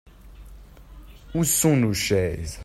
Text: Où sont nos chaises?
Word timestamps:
Où 1.35 1.43
sont 1.43 1.77
nos 1.77 1.93
chaises? 1.93 2.59